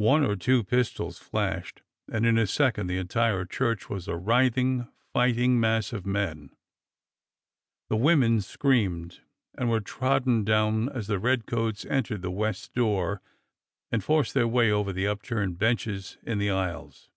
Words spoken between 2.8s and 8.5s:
the entire church was a writhing, fighting mass of men. The women